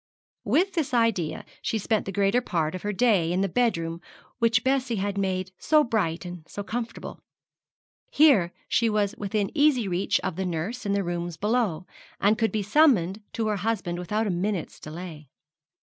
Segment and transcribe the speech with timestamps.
[0.45, 4.01] With this idea she spent the greater part of her day in the bedroom
[4.39, 7.19] which Bessie had made so bright and so comfortable.
[8.09, 11.85] Here she was within easy reach of the nurse in the rooms below,
[12.19, 15.29] and could be summoned to her husband without a minute's delay.